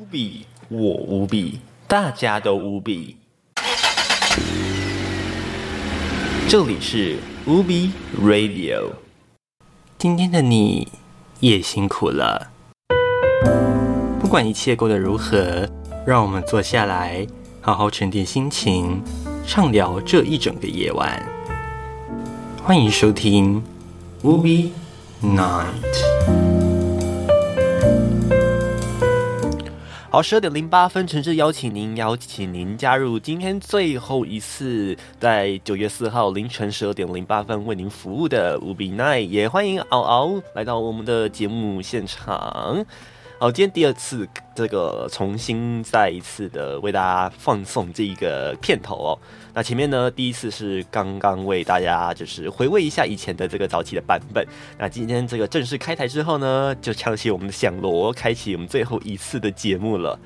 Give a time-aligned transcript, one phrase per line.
[0.00, 3.18] 无比，我无比，大家都无比。
[6.48, 8.92] 这里是无比 Radio。
[9.98, 10.88] 今天的你
[11.40, 12.50] 也辛苦了。
[14.18, 15.68] 不管一切过得如何，
[16.06, 17.26] 让我们坐下来，
[17.60, 19.02] 好好沉淀心情，
[19.46, 21.22] 畅聊这一整个夜晚。
[22.64, 23.62] 欢迎收听
[24.22, 24.72] 无比
[25.22, 26.09] Night。
[30.12, 42.84] 好，十二点零八分，诚挚邀请您，邀请您加入今天最后一次在九月四号凌晨十二点零八分为您服务的无比 night，也欢迎嗷嗷来到我们的节目现场。
[43.42, 49.18] 好，今天第二次这个重新再一次的为大家放送这一个片头哦。
[49.54, 54.46] 那前面呢，第一次是刚刚为大家就是回味一下以前的这个早期的版本。
[54.78, 60.20] 那今天这个正式开台之后呢，就敲起我们的响锣，开启我们最后一次的节目了。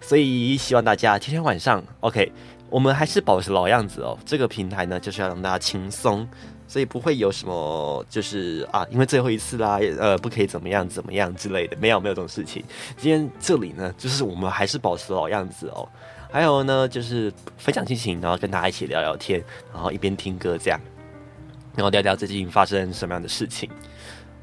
[0.00, 2.32] 所以希望大家今天晚上 OK，
[2.70, 4.18] 我们还是保持老样子哦。
[4.24, 6.26] 这个平台呢，就是要让大家轻松。
[6.68, 12.64] 所以不会有什么，就是啊，因为最后一次啦，呃，不可以怎么样怎么样之类的，没有没有这种事情。
[12.96, 15.88] 今天这里呢，就是我们还是保持老样子哦。
[16.30, 19.42] 还有呢，就是分享心情，然后跟大家一起聊聊天，
[19.72, 20.80] 然后一边听歌这样，
[21.74, 23.70] 然后聊聊最近发生什么样的事情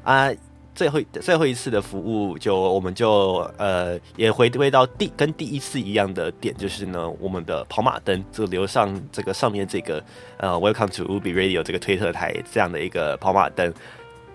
[0.02, 0.30] 啊。
[0.74, 10.02] 最后最后一次的服务，就我们就呃也回归到第跟第一次一样的点，就是呢，我们的跑马灯就留上这个上面这个
[10.38, 13.72] 呃 Welcome to Ubi Radio 这个推特台这样的一个跑马灯。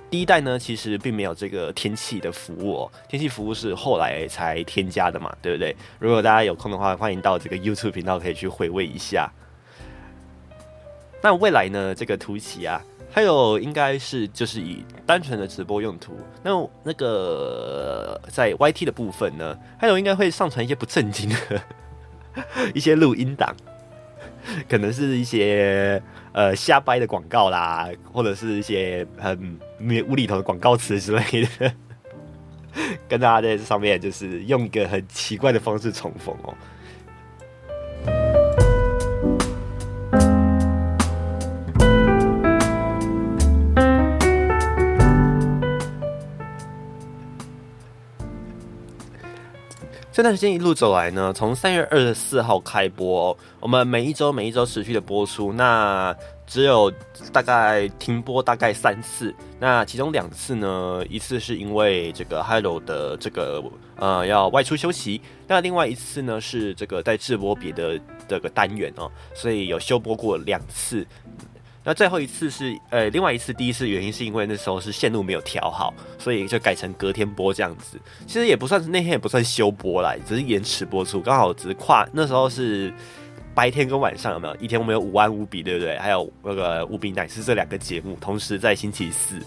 [0.09, 5.75] 第一代呢，其实并没有这个天气的服务哦，天气服务是后来才添加的嘛，对不对？
[5.99, 9.29] 如果大家有空的话，欢迎到这个 YouTube 频道可以去回味一下。
[11.21, 12.81] 那未来呢，这个图奇啊。
[13.11, 16.51] 还有应该是就是以单纯的直播用途，那
[16.83, 21.35] 那个在 YT 的部分呢，还有应该会上传一些不正经的
[22.73, 23.55] 一些录音档，
[24.69, 26.01] 可能是一些
[26.33, 31.23] 呃瞎掰的广告啦，或者是一些很没无厘头的广告词之类
[31.57, 31.73] 的，
[33.07, 36.53] 跟大家在这上面就是用一个很奇怪的方式重逢哦。
[50.19, 56.13] 这段时间一路走来呢，从三月二十四号开播，我们每一周每一周持续的播出，那
[56.45, 56.91] 只有
[57.31, 63.63] 大概停播大概三次，那其中两次呢，一次是因为这个 Hello 的这个
[63.95, 67.97] 呃要外出休息，那另外一次呢是这个在直播别的
[68.27, 71.07] 这个单元哦，所以有休播过两次。
[71.83, 77.99] 那最后一次是呃，另外一次第一次原因是因为那时候是线路没有调好，所以就改成隔天播这样子。
[78.27, 82.93] 其实也不算是那天也不算休播啦，只是延迟播出，刚好只是跨那时候是
[83.55, 84.55] 白天跟晚上有没有？
[84.57, 85.97] 一天我们有五万五比，对不对？
[85.97, 89.39] 还有那个五比奶是这两个节目同时在星期四。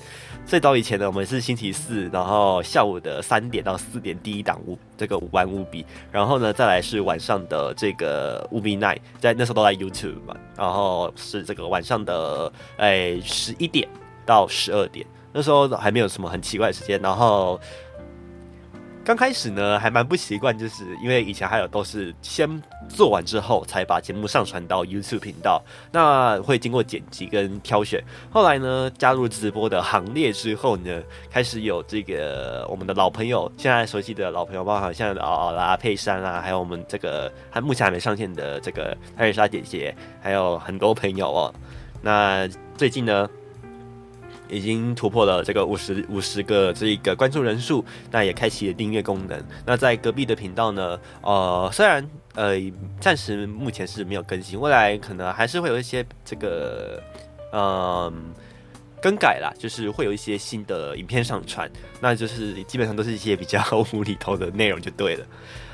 [0.44, 13.88] 最早以前呢，我们是星期四，然后下午的三点到四点第一档五这个五万五比，然后呢再来是晚上的这个五比 night，在那时候都在 YouTube 嘛，然后是这个晚上的哎十一点
[14.26, 17.58] 到十二点，那时候还没有什么很奇怪的时间，然后。
[19.04, 22.48] 刚开始呢，还蛮不习惯，就是因为以前还有都是先
[22.88, 28.02] 做完之后才把节目上传到 YouTube 频道，那会经过剪辑跟挑选。
[28.30, 39.92] 后来呢，加入直播的行列之后呢，开始有这个我们的老朋友，现在熟悉的老朋友，包括像嗷嗷啦、佩珊啦，还有我们这个还目前还没上线的这个艾瑞莎姐姐，
[40.22, 41.54] 还有很多朋友哦。
[42.00, 43.28] 那最近呢？
[44.52, 49.42] 已经突破了这个五十五十个这一个关注人数，那也开启了订阅功能。
[49.64, 51.00] 那在隔壁的频道呢？
[51.22, 52.56] 呃，虽然呃
[53.00, 57.02] 暂时目前是没有更新，未来可能还是会有一些这个
[57.54, 58.12] 嗯
[59.00, 63.58] 更改啦，就是会有一些新的影片上传，那就是基本上都是一些比较
[63.94, 65.24] 无厘头的内容就对了。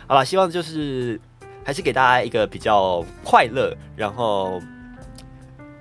[0.06, 1.20] 好了，希望就是
[1.64, 4.62] 还是给大家一个比较快乐，然后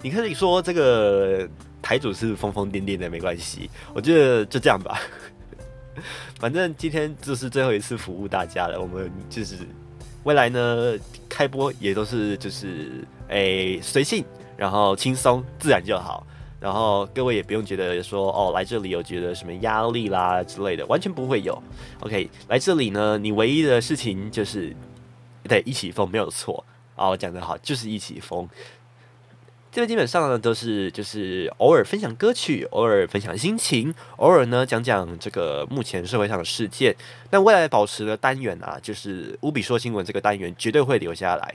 [0.02, 1.48] 你可以说这个。
[1.88, 5.00] 台主是疯疯癫癫的，没关系，我觉得就这样吧。
[6.38, 9.56] 反正今天就是最后一次服务大家了，我们就是
[10.24, 10.98] 未来呢
[11.30, 14.22] 开播也都是就是诶随性，
[14.58, 16.28] 然后轻松自然就好。
[16.60, 21.58] 然后各位也不用觉得说哦来这里有觉得什么压力啦之类的，完全不会有。
[22.02, 24.76] OK，来这里呢，你唯一的事情就是
[25.44, 28.46] 对一起疯没有错哦，讲的好就是一起疯。
[29.78, 36.96] 这边基本上呢都是就是偶尔分享歌曲，偶尔分享心情，偶尔呢讲讲这个目前社会上的事件。
[37.30, 41.54] 那未来保持的单元啊，就是乌比说新闻这个单元绝对会留下来。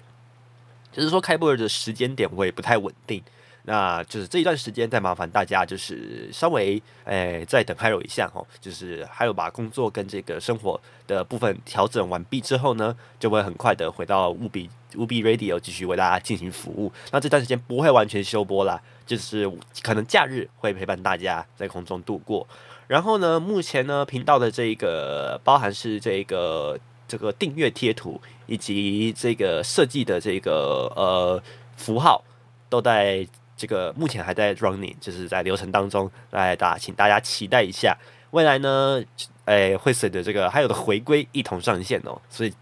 [0.92, 3.20] 只是说开播的时间点会不太稳定，
[3.64, 16.92] 那就是这一段时间再麻烦大家就是稍微诶再等 hero 一下哦，就是 Hello 把工作跟这个生活的部分调整完毕之后呢，就会很快的回到务必务必 Radio 继续为大家进行服务。
[17.10, 19.50] 那这段时间不会完全休播啦，就是
[19.82, 22.46] 可能假日会陪伴大家在空中度过。
[22.88, 26.78] 然后呢，目前呢频道的这个包含是这个。
[27.08, 31.42] 这个订阅贴图以及这个设计的这个呃
[31.76, 32.24] 符号，
[32.70, 33.28] 都在
[33.62, 36.10] 这个目前还在 running，就是在流程当中。
[36.30, 37.96] 来，大家请大家期待一下，
[38.32, 39.00] 未来呢，
[39.44, 42.20] 诶会随着这个还有的回归一同上线哦。
[42.28, 42.52] 所以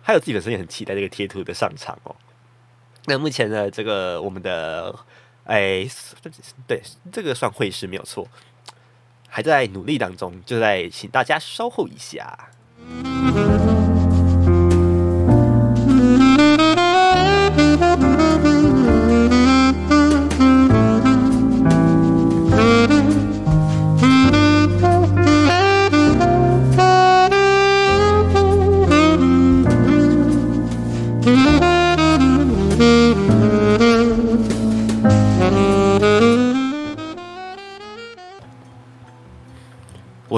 [0.00, 2.16] 还有自己本身也很期待这个贴图的上场哦。
[3.04, 4.98] 那目前呢，这个我们的
[5.44, 5.86] 诶
[6.66, 6.80] 对
[7.12, 8.26] 这个算会师没有错，
[9.28, 12.48] 还在努力当中，就在请大家稍后一下。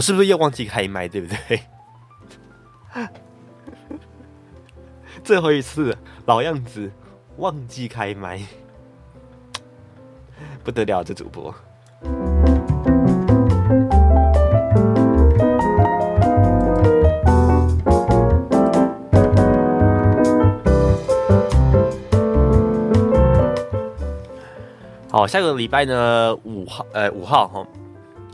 [0.00, 1.06] 我是不是又忘记开麦？
[1.06, 1.60] 对不对？
[5.22, 5.94] 最后一次，
[6.24, 6.90] 老样子，
[7.36, 8.40] 忘记开麦，
[10.64, 11.54] 不得了，这主播。
[25.10, 27.66] 好，下个礼拜呢，五号，呃，五号哈。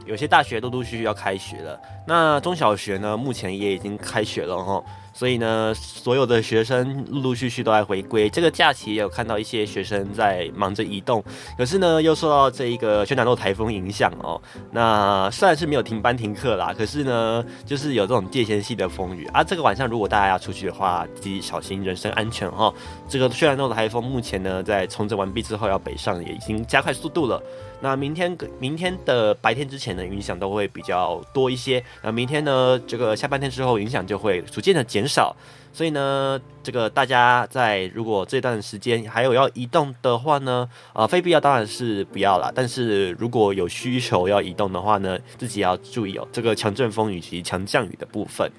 [0.07, 4.83] 有些大学陆陆续续要开学了，那中小学呢，目前也已经开学了哈。
[5.17, 8.29] 所以呢，所有的学生陆陆续续都在回归。
[8.29, 11.25] 这个假期也有看到一些学生在忙着移动，
[11.57, 14.39] 可是呢，又受到这一个轩南诺台风影响哦。
[14.71, 19.43] 那虽然是没有停班停课啦，可是呢，就是有这种界限性的风雨啊。
[19.43, 22.71] 这个晚上如果大家要出去的话，自己小心人身安全哈。
[23.09, 27.43] 这个轩南诺的台风目前呢，在重整完毕之后要北上，也已经加快速度了。
[27.79, 31.83] 那明天明天的白天之前呢，影响都会比较多一些。
[32.03, 35.35] 那明天呢，这个下半天之后，影响就会逐渐的减少。
[35.73, 42.51] 所以呢，这个大家在如果这段时间还有要移动的话呢，啊，非必要当然是不要了。
[42.55, 48.51] 但是如果有需求要移动的话呢，自己要注意哦，这个强阵风以及强降雨的部分，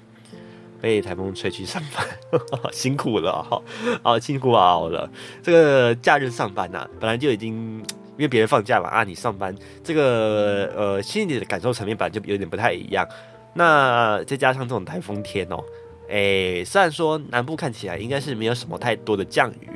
[0.80, 2.06] 被台风吹去上班，
[2.72, 3.60] 辛苦了哈，
[4.04, 5.10] 啊，辛苦熬了。
[5.42, 7.84] 这个假日上班呐，本来就已经。
[8.18, 9.54] 因为别人放假嘛，啊，你上班，
[9.84, 13.06] 这个呃心里的感受层面本来就有点不太一样。
[13.54, 15.62] 那再加上这种台风天哦，
[16.08, 19.70] 诶，虽然说南部看起来应该是没有什么太多的降雨，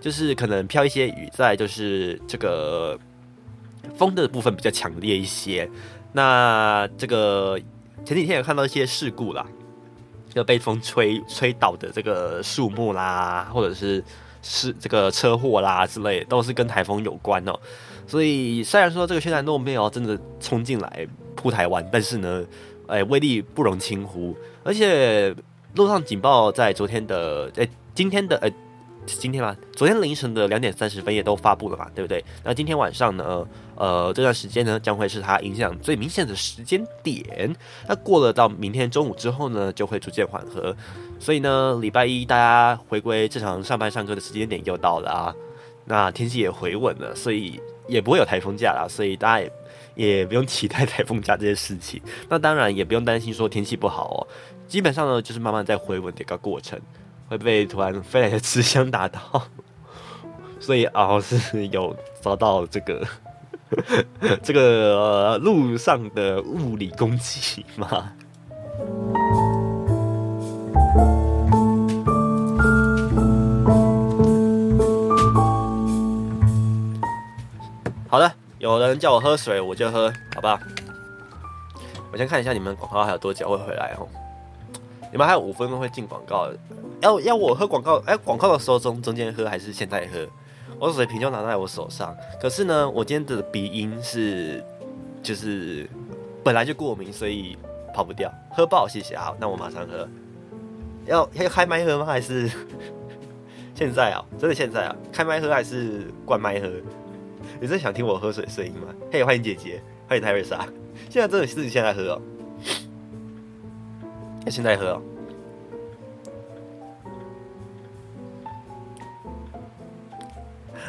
[0.00, 2.98] 就是可能飘一些雨，在就是这个
[3.96, 5.68] 风的部分比较强烈一些。
[6.12, 7.58] 那这个
[8.04, 9.46] 前几天有看到一些事故啦，
[10.34, 14.02] 就被风吹吹倒的这个树木啦，或者是。
[14.48, 17.58] 是这个车祸啦之类，都是跟台风有关哦。
[18.06, 22.44] 所以虽然说这个轩南诺没有真的冲进来扑台湾，但是呢，
[22.86, 24.36] 哎，威力不容轻忽。
[24.62, 25.34] 而且
[25.76, 28.50] 路上警报在昨天的，哎，今天的，呃，
[29.04, 29.54] 今天吗？
[29.74, 32.24] 昨天凌晨的两点三十分也都发布了嘛，对不对？
[32.42, 37.54] 那今天晚上呢，呃，这段时间呢，将会是它影响最明显的时间点。
[37.86, 40.74] 那过了到明天中午之后呢，就会逐渐缓和。
[41.20, 45.34] 所以呢，礼拜一大家回归正常上班上课的时间点又到了啊，
[45.84, 49.52] 那天气也回稳了，所以也不会有台风假了，所以大家也
[49.94, 52.00] 也不用期待台风假这件事情。
[52.30, 54.26] 那当然也不用担心说天气不好哦，
[54.68, 56.78] 基本上呢就是慢慢在回稳的一个过程，
[57.28, 59.20] 会被突然飞来的纸箱打到，
[60.60, 63.06] 所以啊是有遭到这个
[64.42, 68.12] 这个路上的物理攻击吗？
[78.08, 80.58] 好的，有人叫我喝水，我就喝，好不好？
[82.12, 84.08] 我先看一下你们广告还有多久会回来哦。
[85.16, 86.46] 你们还有五分钟会进广告，
[87.00, 87.96] 要要我喝广告？
[88.04, 90.28] 哎，广告的时候中中间喝还是现在喝？
[90.78, 94.62] 我水瓶就拿在我手上，可是呢，我今天的鼻音是
[95.22, 95.88] 就是
[96.44, 97.56] 本来就过敏，所以
[97.94, 98.30] 跑不掉。
[98.50, 99.16] 喝爆，谢谢。
[99.16, 100.06] 好，那我马上喝。
[101.06, 102.04] 要要开麦喝吗？
[102.04, 102.50] 还是
[103.74, 106.70] 现在啊，真的现在啊，开麦喝还是关麦喝？
[107.58, 108.94] 你是想听我喝水声音吗？
[109.10, 110.68] 嘿，欢迎姐姐，欢迎泰瑞莎。
[111.08, 112.22] 现在真的是现在喝哦，
[114.50, 115.02] 现在喝哦。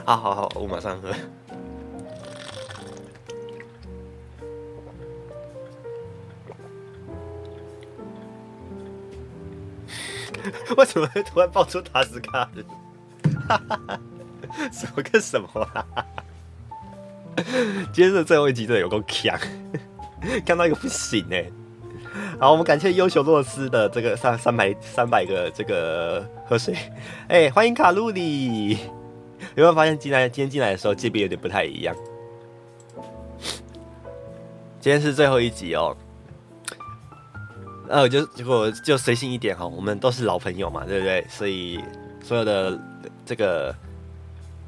[0.05, 1.09] 啊，好好，我马上喝。
[10.77, 12.49] 为什么会突然爆出塔斯卡？
[13.49, 13.99] 哈哈哈，
[14.71, 15.85] 什么跟什么啊？
[17.91, 19.37] 今天的最后一集真的有够强，
[20.45, 21.51] 看到一个不行哎。
[22.39, 26.75] 好，我们感谢优秀洛斯的这个三三百三百个这个喝水。
[27.27, 28.77] 哎，欢迎卡路里。
[29.55, 31.95] 有没有发现进来今天进来的时候界别有点不太一样？
[34.79, 35.97] 今天是最后一集哦。
[37.87, 41.25] 那我，就结果就随性一点哈，我们都是老朋友嘛，对不对？
[41.27, 41.79] 所以
[42.23, 42.79] 所有的
[43.25, 43.73] 这个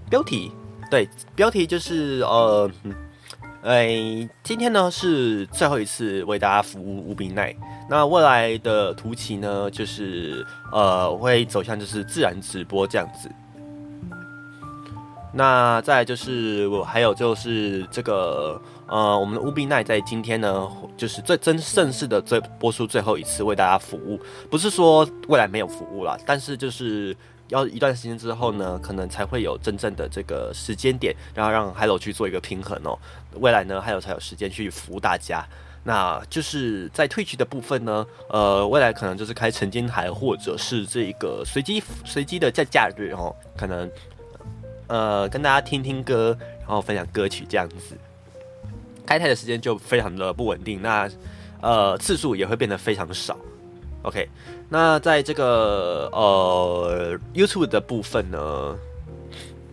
[0.10, 0.52] 标题，
[0.90, 2.70] 对，标题就是呃，
[3.64, 7.56] 哎，今天呢是最后一次为大家服务无比奈。
[7.90, 13.30] 那未来的图奇呢，就是呃会走向就是自然直播这样子。
[15.34, 18.62] 那再就是我还有就是这个。
[18.92, 27.16] 呃，我们的乌比奈在今天呢，就是最真正式的最播出最后一次为大家服务，不是说未来没有服务了，但是就是
[27.50, 32.98] 要一段时间之后呢，可能才会有真正的这个时间点，然后让 Hello 去做一个平衡哦。
[33.40, 35.46] 未来呢，Hello 才有时间去服务大家。
[35.84, 43.90] 那就是在退去的部分呢，呃，未来可能就是开晨间台或者是这个随机随机的在假日哦，可能
[44.88, 47.98] 呃跟大家听听歌，然后分享歌曲这样子。
[49.06, 51.10] 开台的时间就非常的不稳定，那
[51.62, 53.36] 呃次数也会变得非常少。
[54.04, 54.30] OK，
[54.70, 58.78] 那在这个呃 YouTube 的部分呢，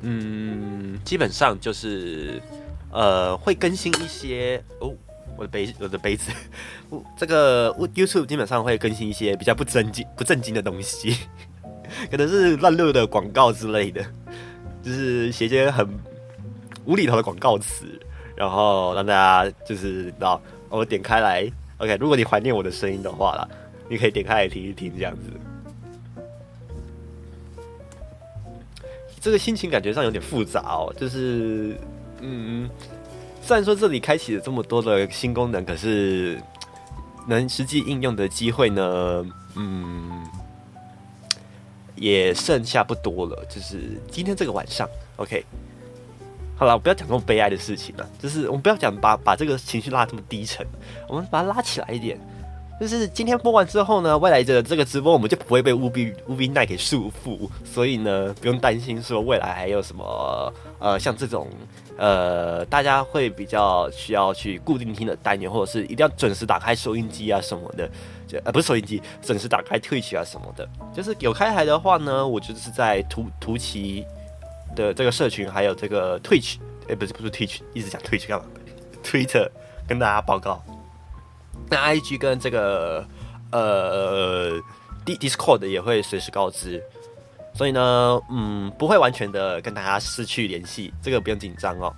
[0.02, 2.42] 嗯，基本上就是
[2.90, 4.92] 呃会更新一些哦，
[5.36, 6.32] 我的杯我的杯子，
[7.16, 11.16] 这个 YouTube 基本上会更新一些比较不正经不正经的东西，
[12.10, 14.04] 可能是乱录的广告之类的，
[14.82, 15.88] 就是写些很
[16.84, 17.86] 无厘头的广告词。
[18.34, 21.96] 然后让大家就是到我点开来，OK。
[21.98, 23.48] 如果你怀念我的声音的话啦，
[23.88, 25.22] 你可以点开来听一听这样子。
[29.20, 31.76] 这个心情感觉上有点复杂哦，就是
[32.20, 32.70] 嗯，
[33.42, 36.40] 虽然说这里开启了这么多的新功能，可是
[37.26, 39.26] 能实际应用的机会呢，
[39.56, 40.24] 嗯，
[41.96, 43.44] 也剩下不多了。
[43.50, 45.44] 就是今天这个晚上，OK。
[46.56, 48.08] 好了，不要讲这么悲哀的事情了。
[48.20, 50.64] 就是我们不要讲把把这个情绪拉这么低沉，
[51.08, 52.16] 我们把它拉起来一点。
[52.80, 61.48] 就是今天播完之后呢，未来的这个直播我们就不会被乌比乌比奈给束缚，所以呢，不用担心说未来还有什么呃像这种
[61.96, 67.88] 呃大家会比较需要去固定听的单元，或者是一定要准时打开收音机啊什么的，
[68.28, 70.68] 就呃不是收音机，准时打开 Twitch 啊什么的。
[70.94, 74.04] 就是有开台的话呢，我就是在图图奇。
[74.74, 76.56] 的这个社群还有这个 Twitch，
[76.86, 78.44] 哎，不是不是 Twitch，一直讲 Twitch 干嘛
[79.02, 79.48] ？Twitter
[79.88, 80.62] 跟大家报告。
[81.68, 83.04] 那 IG 跟这个
[83.50, 84.60] 呃
[85.04, 86.82] D Discord 也会随时告知，
[87.54, 91.94] 所以呢，嗯，不会完全的跟大家失去联系，这个不用紧张哦。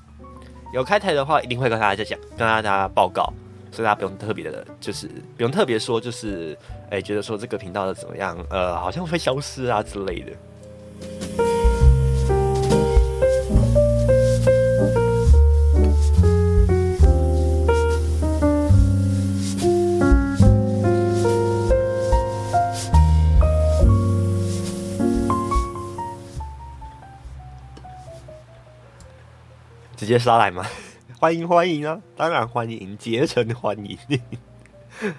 [0.72, 3.32] 有开台的话，一定会跟大家讲，跟大家报告，
[3.72, 6.56] 所以大家不用特别的，就是不用特别说，就是
[6.90, 10.32] 哎，觉得说这个频道的怎么样，呃，好像会消失啊之类的。
[30.08, 30.64] 直接杀来吗？
[31.20, 32.00] 欢迎欢迎啊！
[32.16, 33.98] 当然欢迎，竭诚欢迎。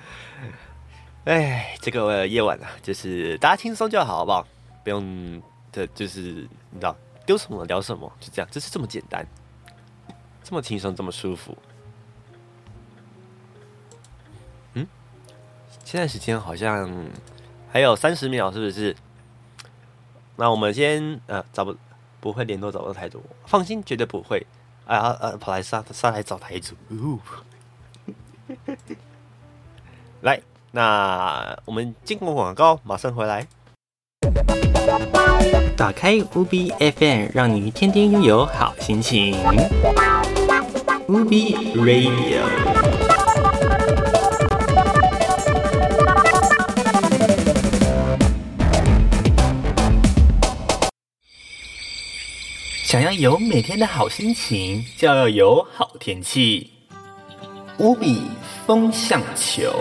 [1.26, 4.48] 哎，这个夜晚啊，就是大家轻松就好，好不好？
[4.84, 5.40] 不用
[5.72, 6.22] 的，就是
[6.72, 9.24] 你知道，丢什么聊什么，就这样，就是这么简单，
[10.44, 11.56] 这么轻松，这么舒服。
[14.74, 14.88] 嗯，
[15.86, 16.92] 现在时间好像
[17.72, 18.96] 还有三十秒，是不是？
[20.36, 21.78] 那我们先呃，找不
[22.20, 24.48] 不会联络找不到太多，放心，绝对不会。
[24.90, 26.74] 哎呀，呃，跑来上上来找台主，
[30.22, 30.42] 来，
[30.72, 33.46] 那我们进过广告，马上回来。
[35.78, 39.36] 打开 UB FM，让你天天拥有好心情。
[41.08, 42.89] UB Radio。
[52.90, 56.72] 想要有每天的好心情，就要有好天气。
[57.78, 58.24] 无比
[58.66, 59.72] 风向球。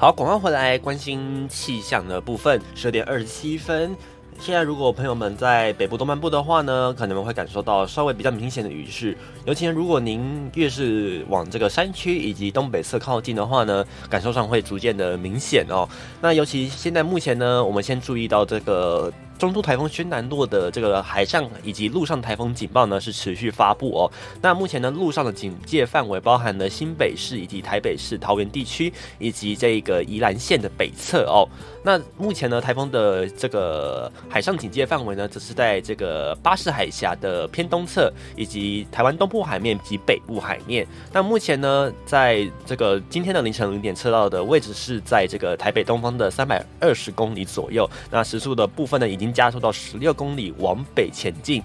[0.00, 3.94] 好，广告回来，关心气象的部分，十二点二十七分。
[4.38, 9.14] 现在，如果朋友们在北部东半部的话呢，可能会感受到稍微比较明显的雨势。
[9.44, 15.86] 尤其如果您越是往这个山区以及东北侧靠近的话呢，感受上会逐渐的明显哦。
[16.22, 19.12] 那尤其现在目前呢，我们先注意到这个。
[19.40, 24.12] 中度台风轩南洛的这个海上以及陆上台风警报呢是持续发布哦。
[24.42, 31.48] 那目前呢，陆上的警戒范围包含了新北市以及台北市桃园地区以及这个宜兰县的北侧哦。
[31.82, 40.86] 那目前呢，台风的这个海上警戒范围呢，只是在这个巴士海峡的偏东侧以及台湾东部海面及北部海面。
[41.14, 47.88] 那目前呢，在这个今天的凌晨零点测到的位置是在这个台北东方的三百二十公里左右。
[48.10, 49.29] 那时速的部分呢，已经。
[49.32, 51.62] 加速到十六公里往北前进，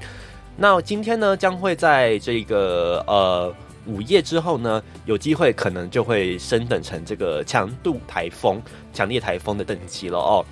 [0.57, 3.53] 那今天呢将会在这个呃
[3.85, 8.61] 午夜之后呢，有机会可能就会升等成这个强度台风、
[8.93, 10.45] 强烈台风的等级了哦。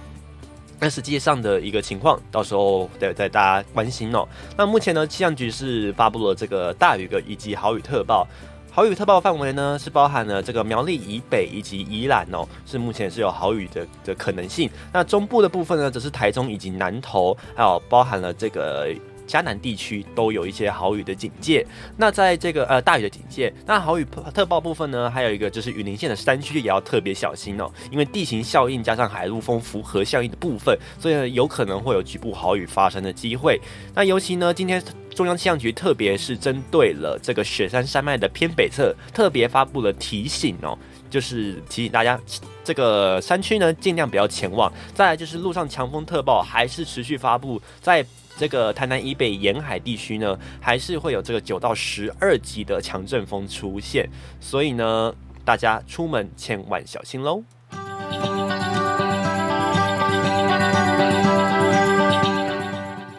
[0.79, 4.27] 那实际上的一个情况，到时候得再大家关心哦。
[4.58, 8.27] 那目前呢，气象局是发布了这个大雨个以及豪雨特报。
[8.75, 14.68] 豪雨特报范围呢，是包含了这个苗栗以北以及宜兰哦，是目前是有豪雨的的可能性。
[14.92, 18.92] 那中部的部分呢，则是台中以及南投，还有包含了这个。
[19.25, 21.65] 嘉南地区都有一些豪雨的警戒，
[21.96, 33.58] 那在这个呃大雨的警戒，那豪雨特报部分呢，还有一个就是雨林县的山区也要特别小心哦，因为地形效应加上海陆风符合效应的部分，所以有可能会有局部豪雨发生的机会。
[33.96, 40.77] 那尤其呢，今天中央气象局特别是针对了这个雪山山脉的偏北侧，特别发布了提醒哦，
[41.10, 42.20] 就是提醒大家
[42.63, 44.72] 这个山区呢尽量不要前往。
[44.94, 48.05] 再来就是路上强风特报还是持续发布在。
[48.35, 54.09] 这个台南以北沿海地区呢，还是会有这个九到十二级的强阵风出现，
[54.42, 55.14] 所以呢，
[55.46, 57.44] 大家出门千万小心喽。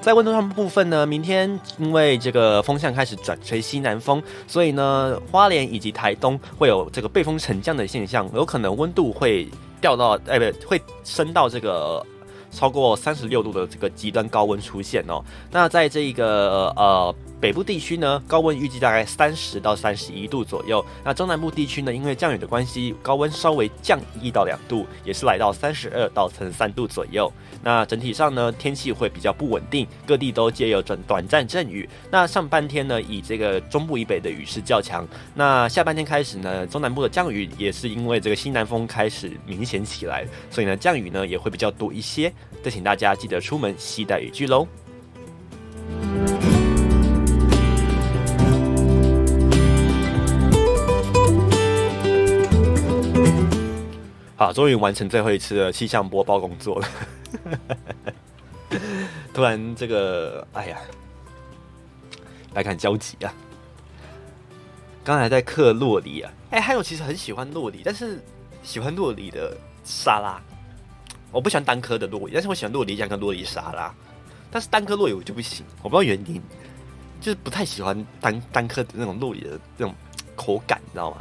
[0.05, 9.49] 在温度上部分呢，明天因为这个风向开始转吹西南风，所以呢，花莲以及台东会有这个背风沉降的现象，有可能温度会
[9.81, 12.05] 掉到，哎，不对，会升到这个。
[12.51, 17.15] 超过三十六度的这个极端高温出现哦，那在这一个呃。
[17.45, 20.83] 北部地区呢，高温预计大概三十到三十一度左右。
[21.05, 27.31] 那中南部地区呢，因为降雨的关系，高温稍微降一到两度，也是来到三十二到三十三度左右。
[27.63, 31.87] 那整体上呢，天气会比较不稳定，各地都皆有短短暂阵雨。
[32.11, 35.07] 那上半天呢，以这个中部以北的雨势较强。
[35.35, 42.33] 那下半天开始呢，中南部的降雨也是因为这个西南风开始明显起来，所以呢，降雨呢也会比较多一些。
[42.63, 44.67] 再请大家记得出门携带雨具喽。
[54.37, 56.89] 好，终于完成最后一次的气象播报工作了。
[59.33, 60.79] 突然，这个，哎呀，
[62.53, 63.33] 来看交集啊！
[65.05, 68.21] 刚才在嗑洛梨啊，哎，还有其实很喜欢洛梨，但是
[68.65, 70.43] 喜欢洛梨的沙拉，
[71.31, 73.95] 我不喜欢单颗的洛梨，但是我喜欢洛梨酱跟洛梨沙拉，
[74.51, 76.43] 但是单颗洛梨我就不行，我不知道原因，
[77.21, 79.95] 就是不太喜欢单单颗的那种洛梨的那种
[80.35, 81.19] 口感，你知道吗？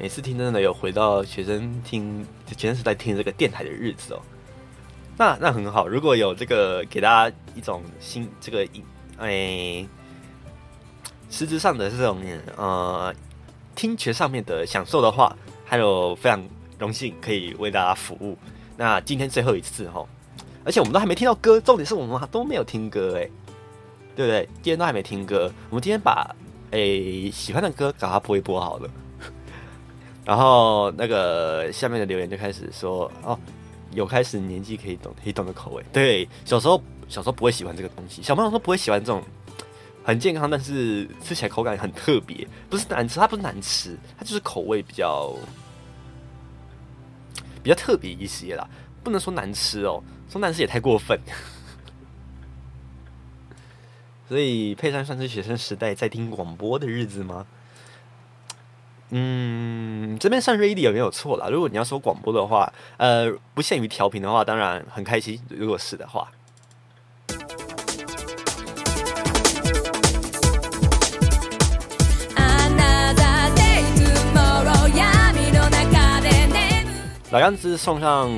[0.00, 4.22] 每次听真的有回到学生听学生时代听这个电台的日子哦，
[5.18, 5.86] 那那很好。
[5.86, 8.66] 如果有这个给大家一种新这个
[9.18, 9.86] 诶
[11.28, 12.16] 实质上的这种
[12.56, 13.14] 呃
[13.74, 15.36] 听觉上面的享受的话，
[15.66, 16.42] 还有非常
[16.78, 18.38] 荣幸可以为大家服务。
[18.78, 20.02] 那今天最后一次哈，
[20.64, 23.28] 而且我们都还没听到歌，重点是我们都没有听歌哎，
[24.16, 24.48] 对不对？
[24.62, 26.34] 今天都还没听歌，我们今天把
[26.70, 28.88] 诶喜欢的歌给它播一播好了。
[30.30, 33.36] 然后那个下面的留言就开始说哦，
[33.90, 35.84] 有开始年纪可以懂可以懂的口味。
[35.92, 39.20] 对，小时候小时候不会喜欢这个东西，小朋友说不会喜欢这种
[40.04, 45.34] 很健康，但是吃起来口感很特别，不是难吃，它不是难吃，它就是口味比较
[47.60, 48.64] 比较特别一些啦，
[49.02, 51.18] 不能说难吃哦，说难吃也太过分。
[54.28, 57.44] 所以佩珊算是学生时代在听广播的日子吗？
[59.10, 61.48] 嗯，这边上 radio 没有错啦。
[61.48, 65.40] 如果你要说广播的话，呃，不限于调频的话，当然很开心。
[65.48, 66.28] 如果是的话。
[77.32, 78.28] 老样子送上，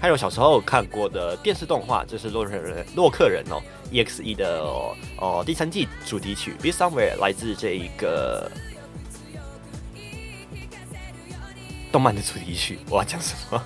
[0.00, 3.60] 还有小时候看过的电视动画，就是洛克人洛克人哦
[3.90, 4.60] ，EXE 的
[5.18, 8.48] 哦第三季主题曲《Be Somewhere》，来自这一个
[11.92, 12.78] 动漫的主题曲。
[12.88, 13.62] 我要讲什么？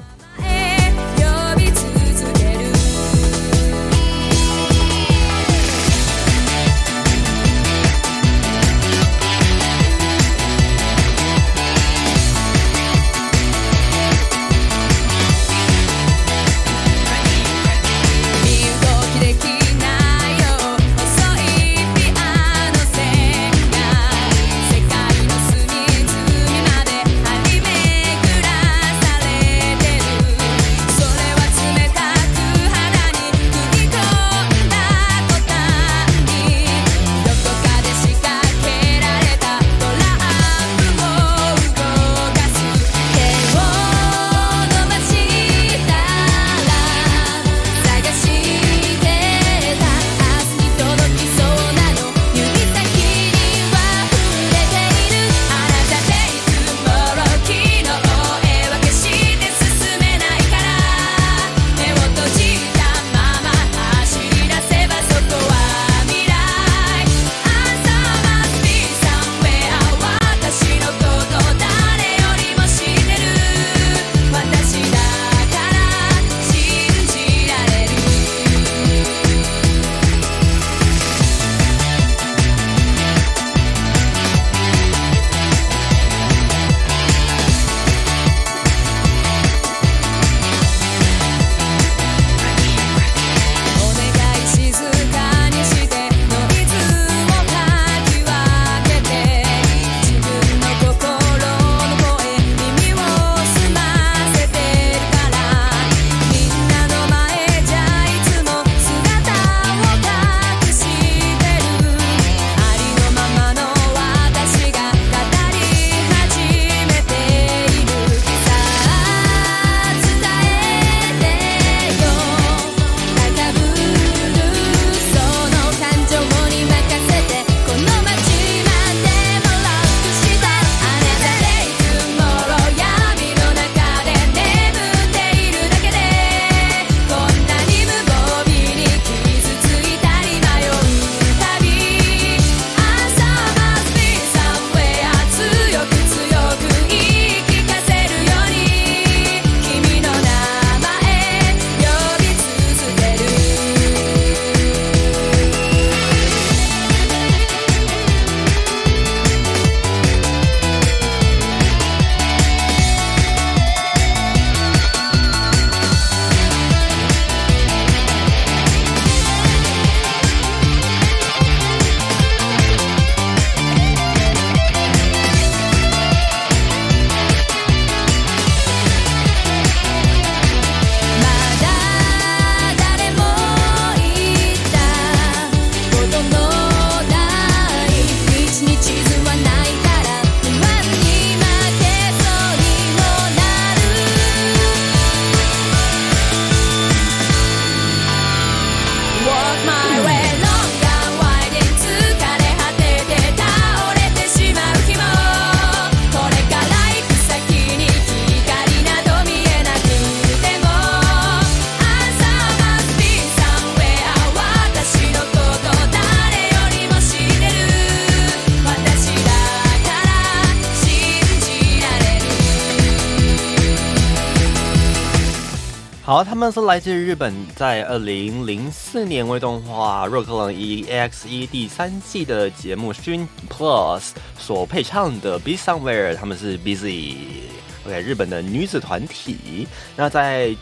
[226.47, 234.01] 们是来自日本，在二零零四年为动画《洛克人 EXE》第三季的节目《Stream Plus》
[234.39, 239.67] 所配唱的《Be Somewhere》，他们是 Busy，OK，日本的女子团体。
[239.97, 240.55] 那在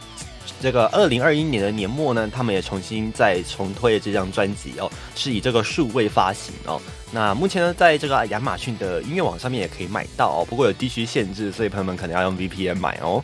[0.58, 6.80] 这个二零二一年的年末呢，他们也重新再重推这张专辑哦，是以这个数位发行哦。
[7.12, 13.22] 那目前呢，在这个亚马逊的音乐网上面也可以买到哦，不过有地区限制，所以朋友们可能要用 VPN 买哦。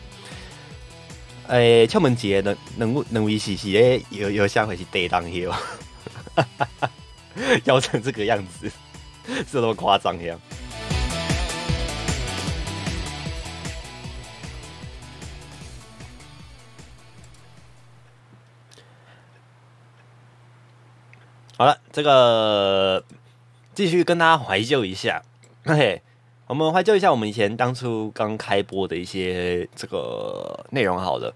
[1.47, 5.53] 诶敲门姐能能能维持时诶有有下回是对当 here
[7.81, 8.71] 成这个样子
[9.51, 10.37] 这么夸张呀
[21.61, 23.03] 好了这个
[23.75, 25.21] 继续跟大家怀旧一下。
[25.63, 26.01] 嘿嘿
[26.51, 30.99] 我们怀旧一下我们以前当初刚开播的一些这个内容。
[30.99, 31.33] 好了，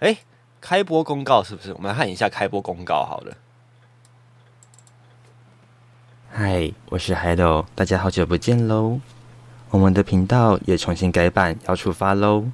[0.00, 0.18] 哎，
[0.60, 1.72] 开播公告是不是？
[1.74, 3.04] 我们来看一下开播公告。
[3.04, 3.36] 好了，
[6.32, 8.98] 嗨，我是海斗，大家好久不见喽！
[9.70, 12.46] 我们的频道也重新改版，要出发喽！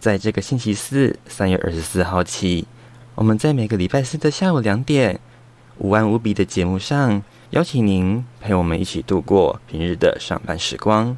[0.00, 2.66] 在这个星期四，三月二十四号起，
[3.14, 5.20] 我们在每个礼拜四的下午两点。
[5.78, 11.14] 五万无比的节目上，邀请您陪我们一起度过平日的上班时光；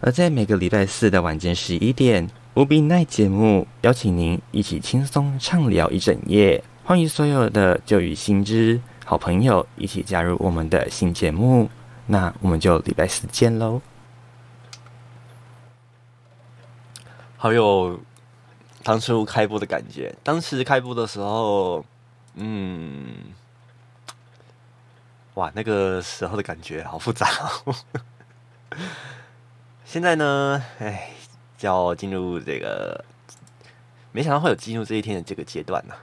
[0.00, 6.64] 而在每个礼拜四的晚间十一点，无比奈节目邀请您一起轻松畅聊一整夜。
[6.82, 11.68] 欢迎所有的旧与新知好朋友一起加入我们的新节目，
[12.06, 13.82] 那我们就礼拜四见喽！
[17.36, 18.00] 好有
[18.82, 21.84] 当初开播的感觉，当时开播的时候，
[22.36, 23.04] 嗯。
[25.34, 27.28] 哇，那个时候的感觉好复杂。
[27.64, 27.74] 哦
[29.84, 31.10] 现在呢，哎，
[31.60, 33.04] 要进入这个，
[34.12, 35.94] 没想到会有进入这一天的这个阶段呢。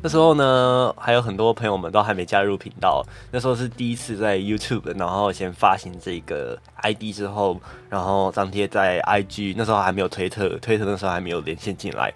[0.00, 3.02] 那时候呢，还有很多朋友们都还没加入频道。
[3.30, 9.54] 那时候是第一次在 YouTube，然后先发行这个 ID 之后，然后张贴在 IG。
[9.56, 12.12] 那时候还没有推特，推特那时候还没有连线进来。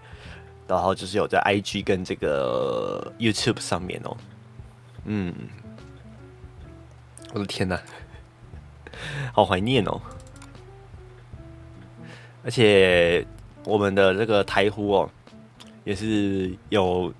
[0.69, 4.17] 然后就是有在 IG 跟这个 YouTube 上面哦，
[5.07, 5.35] 嗯，
[7.33, 7.81] 我的天呐，
[9.33, 9.99] 好怀念哦！
[12.45, 13.27] 而且
[13.65, 15.11] 我们的这个台呼哦，
[15.85, 17.13] 也是有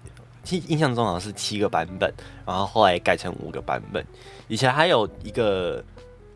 [0.51, 2.13] 印印象中好像是七个版本，
[2.47, 4.05] 然后后来改成五个版本。
[4.47, 5.83] 以前还有一个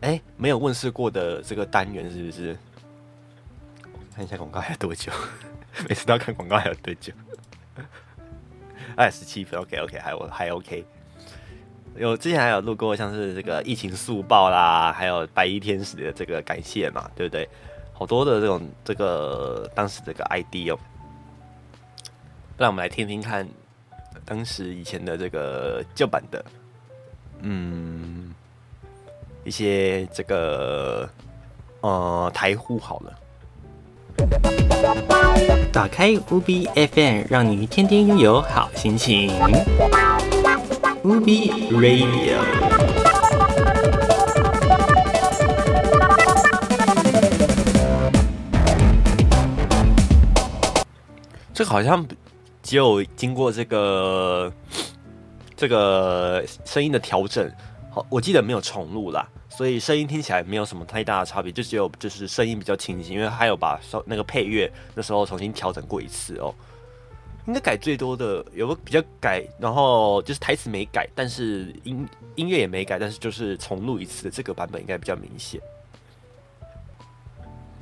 [0.01, 2.57] 哎没有问世过的这个单元，是不是？
[4.15, 5.11] 看一下广告还有多久。
[5.89, 7.11] 每次都要看广告还要对久，
[8.95, 10.85] 二十七分，OK OK，还我还 OK。
[11.95, 17.47] 有之前还有录过像是这个疫情速报啦，还有白衣天使的这个感谢嘛，对不对？
[17.93, 20.79] 好多的这种这个当时这个 ID 哦。
[22.57, 23.47] 让我们来听听看
[24.25, 26.43] 当时以前的这个旧版的，
[27.41, 28.33] 嗯，
[29.43, 31.09] 一些这个
[31.81, 33.19] 呃台呼好了。
[35.71, 39.29] 打开 UB FM，让你天天拥有好心情。
[41.03, 42.37] UB Radio，
[51.53, 52.05] 这好像
[52.61, 54.51] 只有经过这个
[55.57, 57.51] 这个声音的调整，
[57.91, 59.27] 好，我记得没有重录啦。
[59.55, 66.53] 所以声音听起来没有什么太大的差别，就只有就是声音比较清晰，因为还有把那个配乐那时候重新调整过一次哦。
[67.45, 75.61] 应该改最多的有个比较改，然后就是台词没改，但是音音乐也没改，但是就是重录一次的这个版本应该比较明显。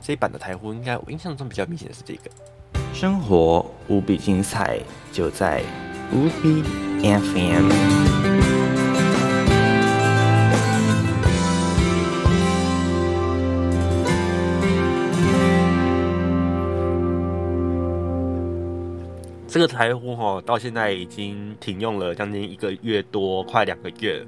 [0.02, 2.32] 这一版的台呼应该我印象中比较明显的是这个。
[2.92, 4.80] 生活无比精彩，
[5.14, 5.64] 就在
[6.12, 6.64] 无比
[7.04, 8.11] FM。
[19.62, 24.26] 个台呼哈到现在已经停用了将近一个月多，快两个月。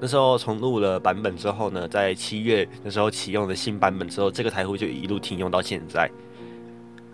[0.00, 6.08] 那时候重录了版本之后呢，在七月的时候启用的新版本之后，这个台呼就一路停用到现在。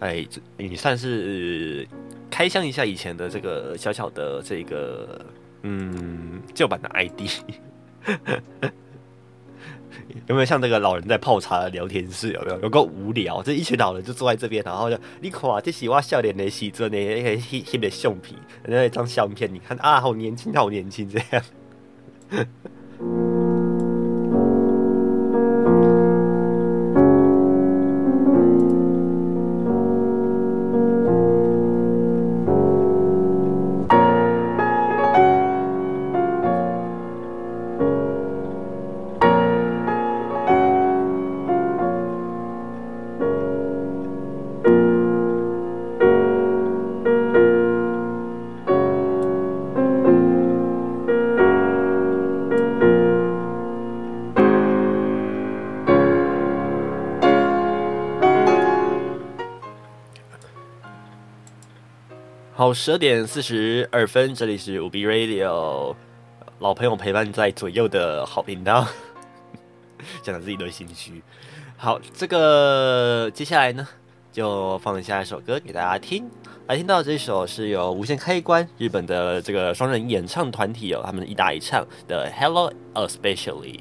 [0.01, 0.27] 哎，
[0.59, 1.89] 你算是
[2.31, 5.25] 开箱一下以前的这个小小的这个
[5.63, 7.23] 嗯旧版的 ID。
[10.29, 12.33] 有没有像这个老人在泡茶的聊天室？
[12.33, 12.61] 有没有？
[12.63, 13.43] 有够无聊！
[13.43, 21.43] 这一群老人就坐在这边，然后就你看，这是我笑脸的时阵的那个黑黑的相片，那张相片，你看啊，好年轻，好年轻，这样。
[62.65, 65.95] 好，十二点四十二分，这里是五 B Radio，
[66.61, 68.87] 老朋友陪伴在左右的好频道，
[70.25, 71.23] 讲的自己的心虚。
[71.77, 73.87] 好，这个接下来呢，
[74.33, 76.27] 就放下一首歌给大家听。
[76.67, 83.79] 来听到这首是由无限开关日本的这个双人演唱团体哦，他们一搭一唱的《Hello Especially》。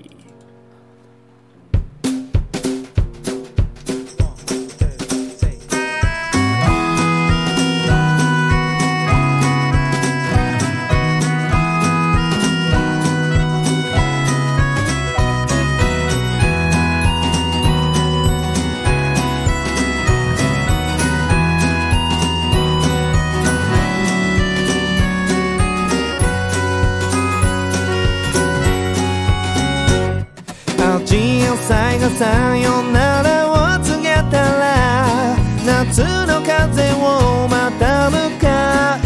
[32.17, 38.19] さよならを告げたら夏の風をまた迎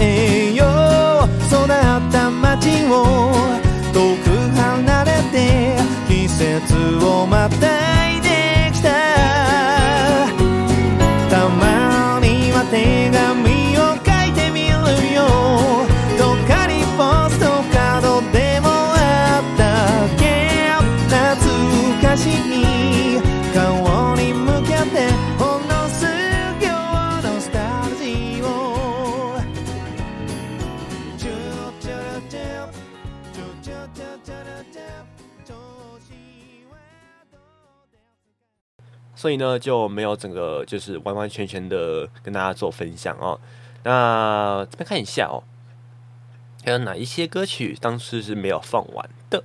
[0.01, 1.27] えよう。
[1.47, 1.67] 育っ
[2.11, 2.91] た街を
[3.93, 5.77] 遠く離れて
[6.09, 8.27] 季節をまたいで
[8.73, 8.89] きた。
[11.29, 13.26] たまには手紙
[39.19, 43.39] 所以呢就没有整个就是完完全全的跟大家做分享哦。
[43.83, 45.41] 那这边看一下哦，
[46.63, 49.43] 还有哪一些歌曲当时是没有放完的？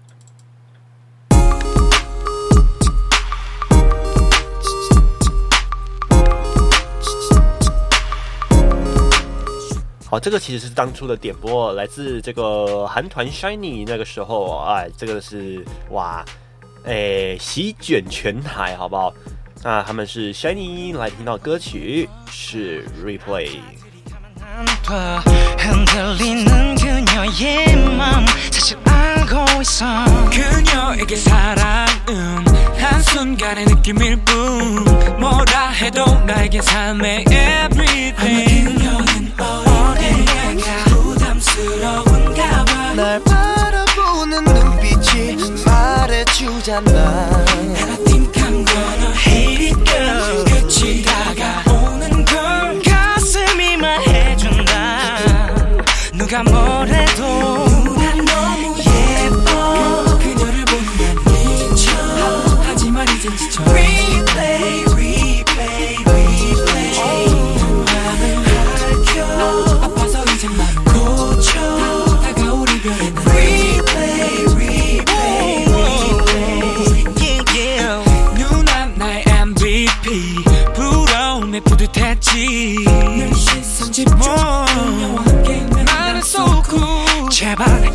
[10.11, 16.23] 好，这个其实是当初的点播，来自这个韩团 Shiny 那个时候，哎，这个是哇，
[16.85, 19.15] 哎，席卷全台，好不好？
[19.63, 23.62] 那他们是 Shiny 来听到歌曲是 Replay。
[25.58, 29.86] 흔들리는 그녀의 맘 사실 알고 있어
[30.32, 32.46] 그녀에게 사랑은
[32.80, 34.84] 한순간의 느낌일 뿐
[35.20, 47.46] 뭐라 해도 나에겐 삶의 everything 그녀는 어딘가 부담스러운가 봐날 바라보는 눈빛이 말해주잖아
[49.27, 49.75] hate
[50.45, 55.51] 끝이 다가오는 걸 가슴이 말해준다.
[56.15, 56.72] 누가 뭐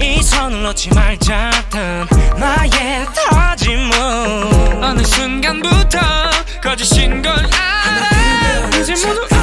[0.01, 5.99] 이 손을 놓지 말자던 나의 다짐은 어느 순간부터
[6.62, 8.69] 거짓인 걸 알아.
[8.80, 9.37] 이제 모두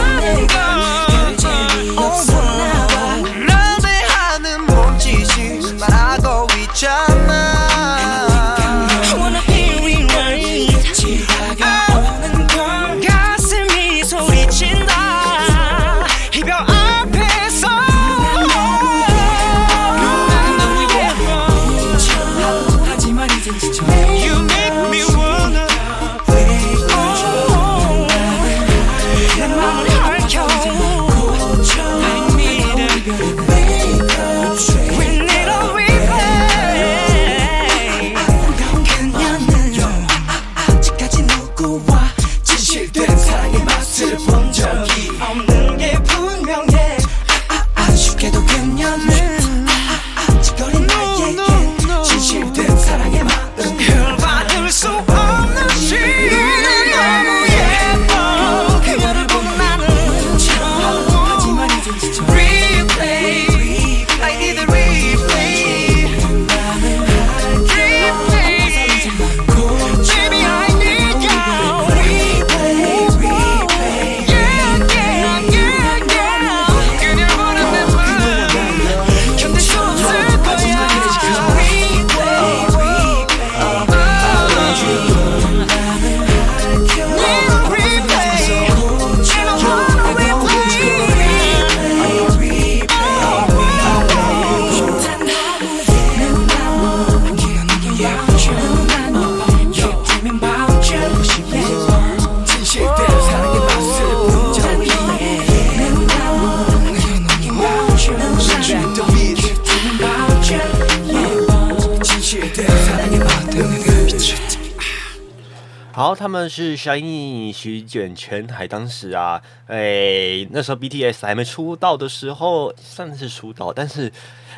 [116.25, 124.11] 他们是 Shiny 席卷全台，当时啊，哎，那时候 BTS 还没出道的时候，算是出道，但是，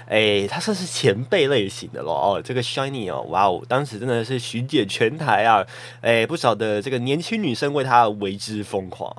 [0.08, 2.12] 哎，他算是前辈类型的咯。
[2.14, 2.40] 哦。
[2.40, 5.66] 这个 Shiny 哦，哇哦，当时真的是席卷全台啊，
[6.02, 9.12] 哎，不少的这个年轻女生为他为之疯狂。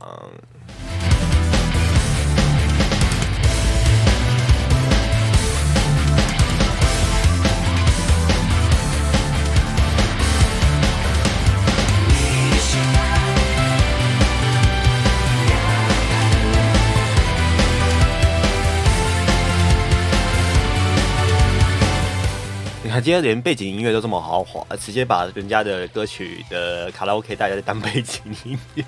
[22.98, 28.84] 他今天连背景音乐都这么豪华，直接把人家的歌曲的卡拉 OK 大家当背景音乐，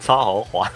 [0.00, 0.68] 超豪华。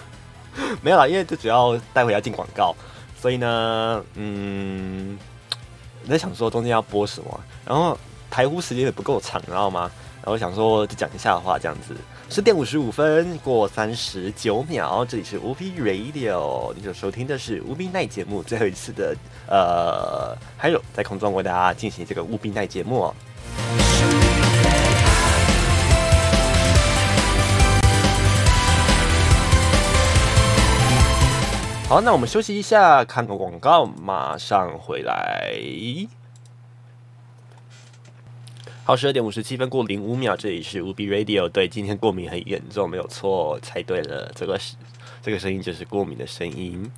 [0.81, 2.73] 没有啦，因为这主要待会要进广告，
[3.19, 5.19] 所以呢，嗯，
[6.05, 7.97] 我在想说中间要播什么，然后
[8.31, 9.91] 台呼时间也不够长，知道吗？
[10.23, 11.93] 然后想说就讲一下话，这样子。
[12.31, 19.15] 十点五十五分过三十九秒，这里是无 B Radio，你所收听的是无 B 奈节目最后一次的
[19.47, 23.11] 呃，还有在空中为大家进行这个无 B 奈节目。
[31.89, 35.51] 好，那我们休息一下，看个广告，马上回来。
[38.89, 41.47] 好，十二点五十七分过零五秒，这里是无 B Radio。
[41.47, 44.75] 对，今天过敏很严重，没有错，猜对了，这个是
[45.21, 46.91] 这个声音就是过敏的声音。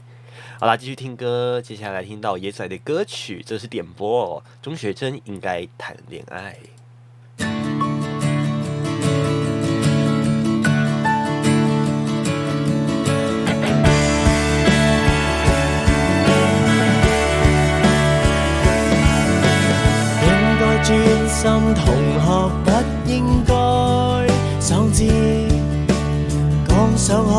[0.58, 4.44] 好啦，继续听歌，接下来听到野仔的歌曲，这是点播哦。
[4.62, 6.56] 钟学真应该谈恋爱。
[21.74, 21.86] 同
[22.20, 22.28] 學
[22.66, 22.70] 不
[23.10, 23.54] 應該
[24.60, 25.04] 喪志，
[26.68, 27.32] 講想開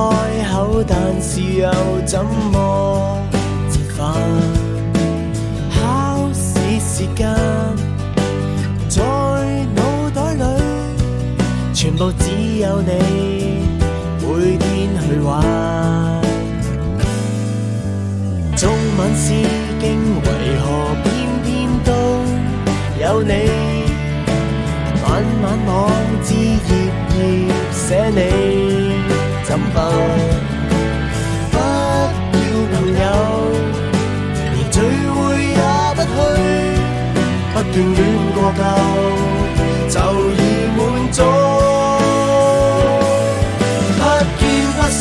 [0.52, 1.70] 口，但是又
[2.06, 3.22] 怎麼
[3.70, 4.14] 折返？
[5.70, 7.34] 考試時間
[8.88, 9.02] 在
[9.76, 10.42] 腦袋裏，
[11.74, 12.90] 全部只有你，
[14.20, 15.42] 每天去玩。
[18.56, 19.44] 中文詩
[19.80, 20.28] 經為
[20.60, 21.12] 何偏
[21.42, 21.90] 偏都
[23.00, 23.71] 有你？
[25.12, 25.92] 晚晚網
[26.24, 26.70] 誌頁
[27.10, 27.14] 頁
[27.70, 28.18] 寫你，
[29.44, 29.76] 怎辦？
[31.50, 31.54] 不
[32.38, 32.40] 要
[32.72, 33.04] 朋友，
[34.54, 35.20] 連聚會
[35.52, 35.60] 也
[35.94, 36.16] 不去，
[37.52, 38.00] 不斷戀
[38.32, 38.60] 過舊，
[39.90, 39.94] 就
[40.30, 40.40] 已
[40.78, 40.80] 滿
[41.12, 41.20] 足。
[43.98, 44.00] 不
[44.40, 44.42] 見
[44.78, 45.00] 不散，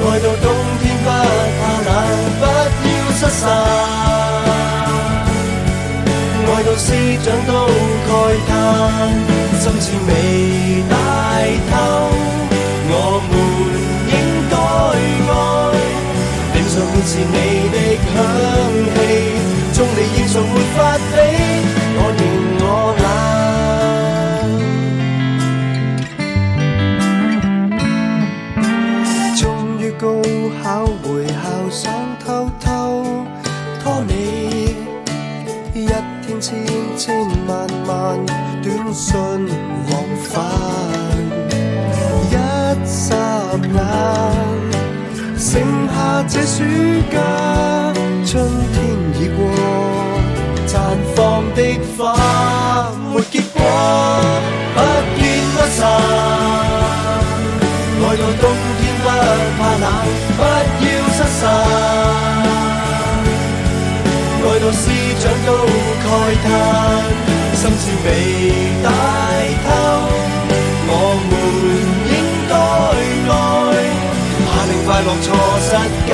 [0.00, 0.44] 愛到冬
[0.80, 1.06] 天不
[1.60, 1.90] 怕冷，
[2.40, 2.42] 不
[2.88, 4.11] 要失散。
[6.72, 7.52] 个司长都
[8.08, 8.10] 慨
[8.48, 8.50] 叹
[9.60, 10.10] 心似未
[10.88, 10.94] 大
[11.68, 11.72] 透
[12.88, 12.94] 我
[13.28, 13.30] 们
[14.08, 14.14] 应
[14.48, 14.56] 该
[15.28, 15.30] 爱。
[16.54, 17.36] 脸上满是你
[17.68, 17.76] 的
[18.08, 18.16] 香
[18.94, 18.96] 气
[19.74, 20.34] 中你英俊
[37.04, 38.24] 千千萬萬
[38.62, 39.18] 短信
[39.90, 39.92] 往
[40.22, 40.30] 返，
[42.30, 42.32] 一
[42.86, 43.10] 霎
[43.74, 43.76] 眼，
[45.36, 45.50] 剩
[45.88, 46.62] 下這暑
[47.10, 47.18] 假，
[48.24, 48.30] 春
[48.72, 48.78] 天
[49.18, 49.38] 已過，
[50.68, 50.72] 綻
[51.16, 51.58] 放的
[51.98, 51.98] 花
[53.12, 53.58] 沒結果，
[54.72, 54.78] 不
[55.18, 55.20] 见
[55.56, 55.80] 不散，
[57.98, 58.44] 愛到冬
[58.78, 59.04] 天不
[59.58, 59.84] 怕冷，
[60.36, 60.40] 不
[60.84, 60.86] 要
[61.16, 61.42] 失散。
[64.44, 64.84] 愛到師
[65.20, 65.50] 長都
[66.44, 66.48] 叹，
[67.54, 68.08] 心事未
[68.82, 68.88] 大
[69.64, 69.68] 透。
[70.88, 70.96] 我
[71.30, 71.32] 們
[72.10, 72.14] 應
[72.50, 72.54] 該
[73.32, 73.32] 愛，
[74.46, 75.26] 怕令快樂錯
[75.62, 75.70] 失
[76.08, 76.12] 交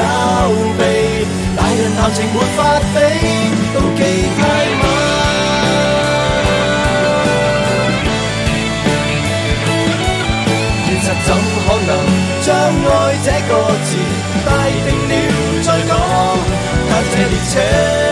[0.79, 0.81] 臂。
[1.57, 2.59] 大人談情沒法
[2.95, 2.97] 比，
[3.75, 4.01] 妒忌
[4.39, 4.41] 太
[4.81, 4.83] 晚。
[10.87, 11.29] 現實怎
[11.65, 11.91] 可能
[12.43, 12.47] 將
[12.85, 12.89] 愛
[13.25, 13.53] 這個
[13.85, 13.91] 字
[14.47, 14.49] 帶
[14.87, 15.13] 定了
[15.63, 15.93] 再講？
[16.91, 18.08] 但這列車。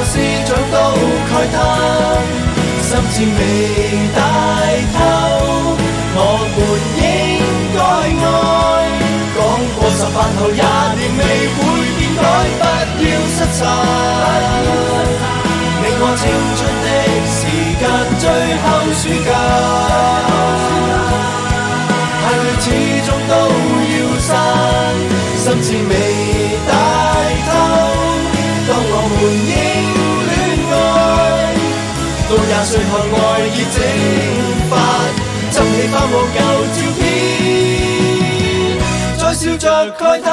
[0.00, 0.14] 愛到師
[0.46, 0.76] 長都
[1.28, 1.54] 慨嘆，
[2.88, 3.38] 心志未
[4.16, 4.18] 大
[4.96, 4.96] 透。
[6.16, 6.18] 我
[6.56, 6.58] 們
[6.96, 7.04] 應
[7.76, 7.78] 該
[8.24, 8.26] 愛，
[9.36, 9.38] 講
[9.76, 10.62] 過十八後也
[10.96, 11.20] 年未
[11.52, 11.60] 會
[11.98, 12.24] 變改，
[12.56, 12.64] 不
[13.04, 13.60] 要失散。
[15.82, 16.22] 你我青
[16.56, 16.88] 春的
[17.28, 17.38] 時
[17.78, 17.84] 間。
[18.62, 19.28] 後暑假，
[22.22, 22.66] 孩兒始
[23.06, 23.32] 終都
[23.92, 24.28] 要散，
[25.36, 25.92] 心志未
[32.30, 33.82] 到廿歲後愛意蒸
[34.70, 34.72] 發，
[35.50, 36.38] 執起翻往舊
[36.76, 37.02] 照片，
[39.18, 39.66] 再笑着
[39.98, 40.28] 蓋它。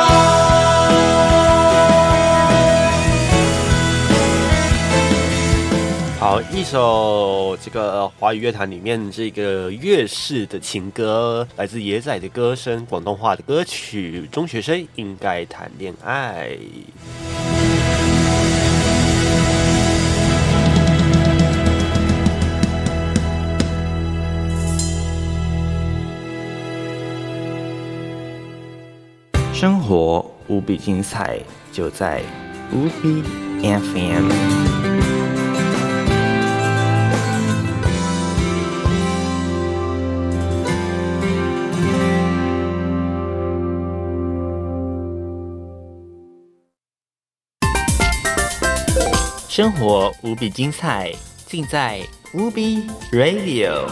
[6.20, 16.50] 好，一首这个华语乐坛里面这个粤式的情歌，来自野仔的歌声，广东话的歌曲，中学生应该谈恋爱。
[29.60, 31.40] 生活无比精彩，
[31.72, 32.22] 就在
[32.72, 33.24] 无比
[33.64, 34.30] FM。
[49.50, 51.12] 生活无比精彩，
[51.48, 51.98] 尽在
[52.34, 53.88] u b Radio。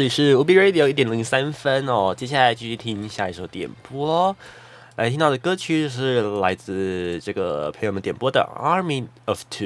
[0.00, 4.34] 这里是 UB Radio 一点零三分哦，接下来继续听下一首点播。
[4.96, 9.60] 来听到的歌曲是来自这个朋友们点播的《Army of Two》。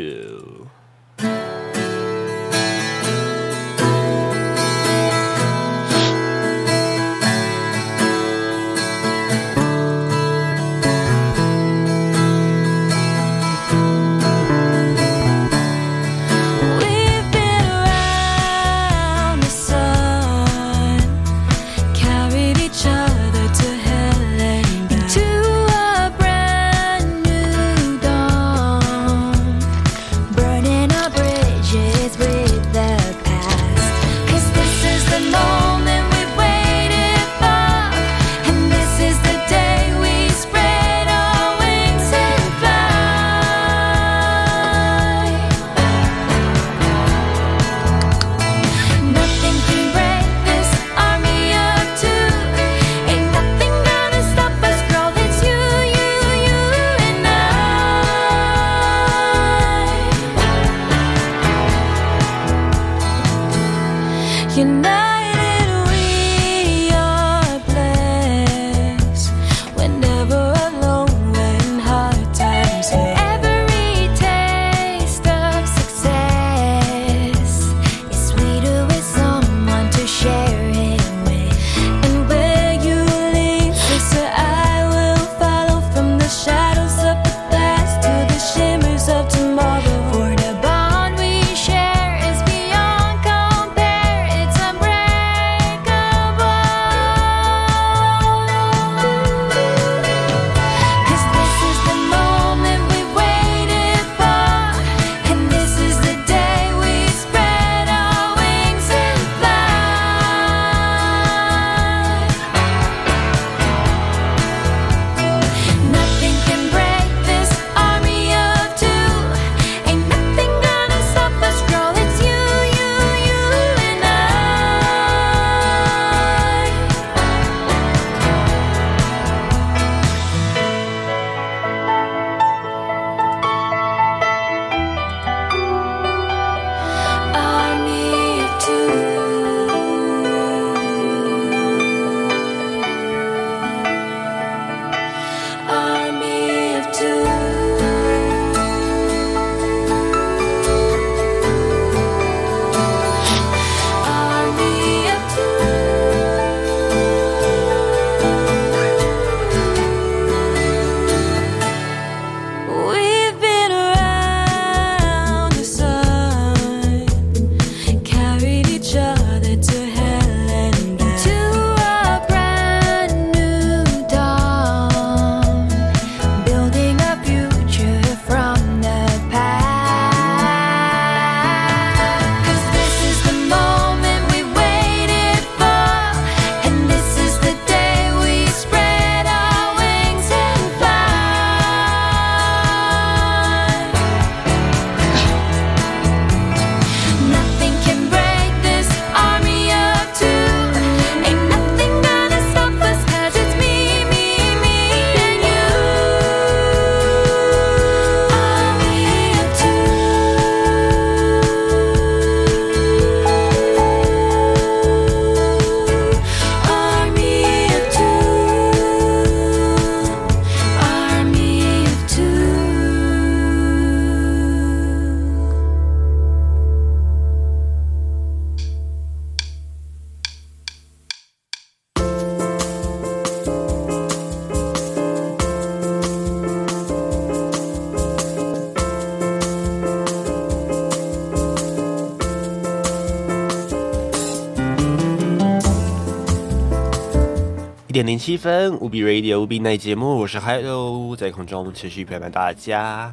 [248.14, 253.12] 零七分，无比 Radio 无比奈节目，我是 Hello，在空中持续陪伴大家。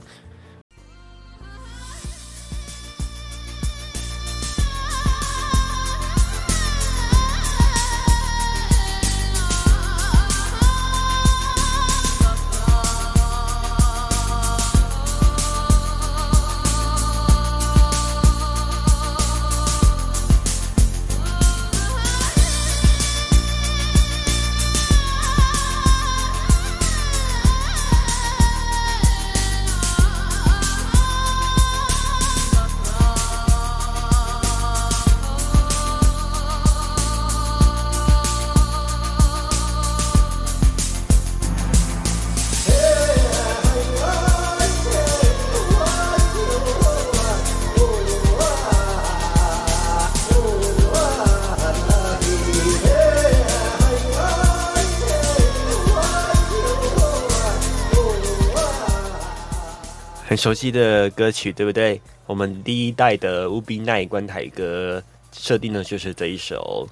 [60.41, 62.01] 熟悉的歌曲，对不对？
[62.25, 64.99] 我们第一代的乌比奈关台歌
[65.31, 66.89] 设定的就是这一首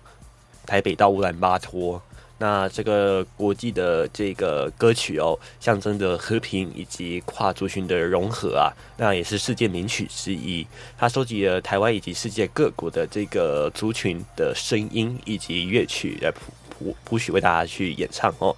[0.67, 1.97] 《台北到乌兰巴托》。
[2.37, 10.67] 那这个国际的这个歌曲哦，象征着和平以及跨族群的融合啊，那也是世界名曲之一。
[10.95, 16.39] 它收集了台湾以及世界各国的这个族群的声音以及乐曲来谱
[16.69, 18.55] 谱谱曲为大家去演唱哦。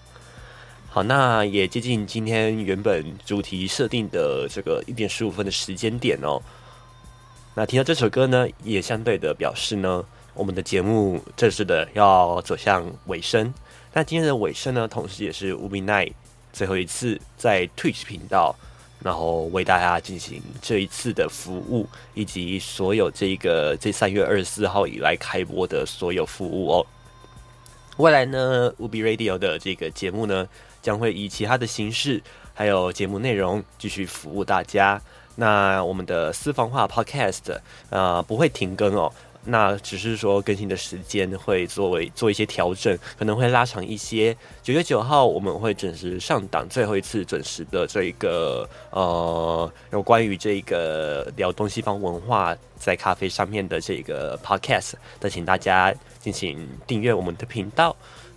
[0.94, 6.38] 好，那也接近今天原本主题设定的这个一点十五分的时间点哦。
[7.56, 13.54] 那听到这首歌呢，也相对的表示呢，我们的节目正式的要走向尾声。
[13.94, 16.12] 那今天的尾声呢，同时也是 Ubi Night
[16.52, 18.54] 最后一次在 Twitch 频道，
[19.02, 26.86] 然后为大家进行这一次的服务，以及所有这个这三月二十四号以来开播的所有服务哦。
[27.96, 30.48] 未来呢，Ubi Radio 的这个节目呢，
[30.82, 32.22] 将会以其他的形式，
[32.54, 35.02] 还有节目内容继续服务大家。
[35.36, 37.58] 那我们的私房话 Podcast
[37.90, 39.12] 呃不会停更哦，
[39.46, 44.36] 那只是说更新的时间会作为做一些调整，可能会拉长一些。
[44.62, 57.96] 九月九号我们会准时上档，最后一次准时的这一个呃有关于这个聊东西方文化在咖啡上面的这个 Podcast，那请大家进行订阅我们的频道。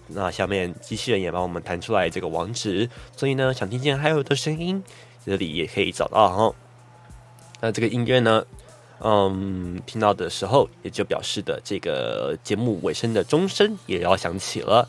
[0.09, 4.82] 那下面机器人也帮我们弹出来这个网址，所以呢，想听见还有的声音，
[5.24, 6.55] 这里也可以找到哦。
[7.61, 8.44] 那这个音乐呢，
[9.00, 14.86] 嗯，听到的时候也就表示的这个节目尾声的钟声也要响起了。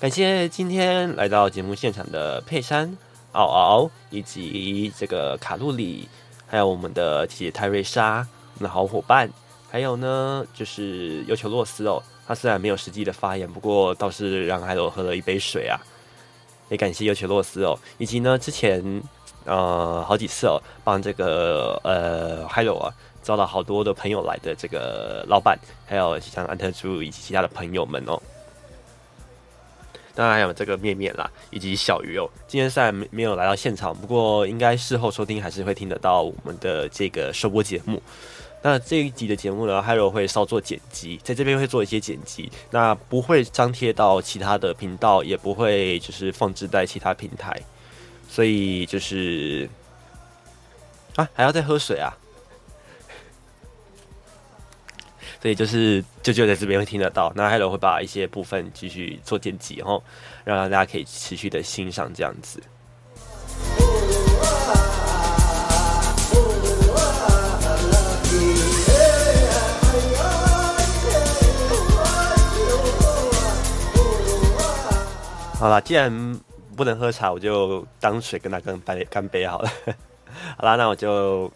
[0.00, 2.98] 感谢今天来到节目现场的佩珊、
[3.32, 6.08] 嗷嗷以及这个卡路里，
[6.46, 9.30] 还有我们的姐姐泰瑞莎，我们的好伙伴，
[9.70, 12.02] 还有呢就是尤球洛斯哦。
[12.26, 15.78] 他虽然没有实际的发言，不过倒是让海罗喝了一杯水啊。
[16.68, 18.82] 也感谢尤奇洛斯哦，以及呢之前
[19.44, 25.56] 呃好几次哦帮这个呃海罗啊招了好多的朋友来的这个老板，
[25.86, 28.20] 还有像安特朱以及其他的朋友们哦。
[30.12, 32.28] 当然还有这个面面啦，以及小鱼哦。
[32.48, 38.02] 今天虽然没没有来到现场，不过应该事后收听还是会听得到我们的这个收播节目。
[38.62, 47.60] 那这一集的节目呢，Hello 会稍作剪辑，在这边会做一些剪辑，那不会张贴到其他的频道，也不会就是放置在其他平台，
[48.28, 49.70] 所以就是
[51.14, 52.10] 啊，还要再喝水啊，
[55.40, 57.32] 所以就是就就在这边会听得到。
[57.36, 60.02] 那 Hello 会把一些部分继续做剪辑，然后
[60.44, 62.60] 让大家可以持续的欣赏这样子。
[75.58, 76.38] 好了，既然
[76.76, 79.70] 不能喝茶，我就当水跟他干杯干杯好了。
[80.58, 81.50] 好啦，那我就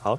[0.00, 0.18] 好。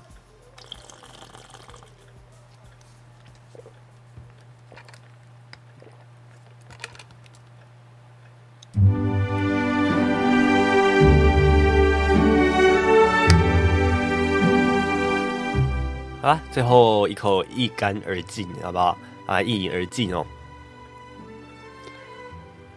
[16.20, 18.97] 好啦，最后一口一干而尽，好不好？
[19.28, 20.26] 啊，一饮而尽哦。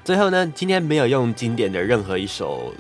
[0.07, 2.73] 最后呢，今天没有用经典的任何一首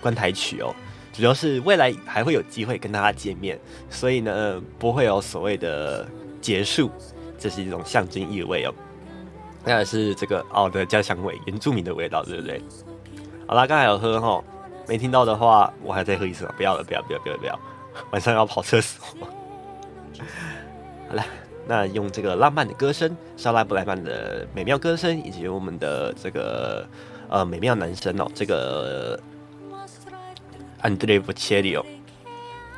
[0.00, 0.72] 关台曲哦，
[1.12, 3.58] 主要是未来还会有机会跟大家见面，
[3.90, 6.06] 所以呢不会有所谓的
[6.40, 6.88] 结束，
[7.36, 8.72] 这是一种象征意味哦。
[9.64, 12.62] 那也是这个奥的家乡味，原住民的味道，对不对？
[13.48, 14.40] 好啦，刚才有喝哈，
[14.86, 16.48] 没听到的话，我还再喝一次。
[16.56, 17.58] 不要了，不要，不要，不要，不要，
[18.12, 19.04] 晚上要跑厕所。
[21.10, 21.26] 好了，
[21.68, 26.88] 那用这个浪漫的歌声，莎拉布莱曼的美妙歌声，以及我们的这个
[27.28, 29.20] 呃美妙男声哦，这个
[30.82, 31.84] Andrea Bocelli 哦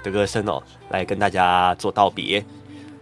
[0.03, 0.61] 的歌声哦，
[0.91, 2.45] 来跟大家做道别。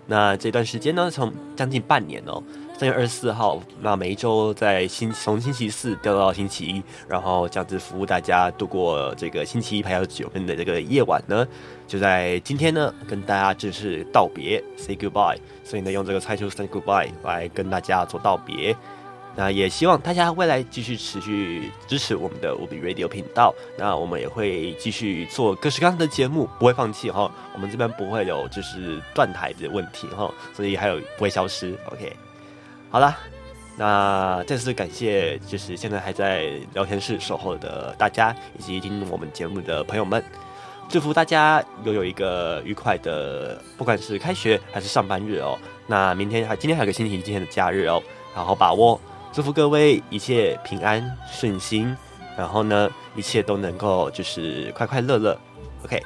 [0.07, 2.43] 那这段时间呢，从将近半年哦，
[2.79, 11.45] 三月二十四号，那每一周在星从星期四调到星期一，然后这样子服务大家度过这个星期一排到九分的这个夜晚呢，
[11.89, 15.37] 就在今天呢，跟大家正式道别，say goodbye。
[15.65, 18.77] 所以呢，用这个猜球 say goodbye 来跟大家做道别。
[19.35, 23.53] 那也希望大家未来继续持续支持我们的无比 Radio 频道。
[23.77, 27.29] 那我们也会继续做各式各样的节目，不会放弃哈。
[27.55, 31.77] 我们这边不会有就是断台的问题哈，所以还有不会消失。
[31.91, 32.13] OK，
[32.91, 33.19] 好啦，
[33.77, 40.25] 那再次感谢就是现在还在聊天室守候的大家，以及听我们节目的朋友们。
[40.89, 45.59] 祝福大家拥有一个愉快的，不管是开学还是上班日哦。
[45.87, 48.99] 那明天还今天还有个星期一今天的假日哦，好好把握。
[49.35, 51.95] 祝福各位一切平安顺心，
[52.39, 55.39] 然后呢，一切都能够就是快快乐乐。
[55.85, 56.03] OK，